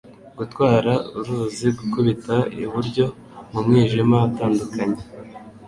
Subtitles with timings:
[0.37, 3.05] Gutwara uruzi gukubita iburyo
[3.51, 5.01] mu mwijima utandukanya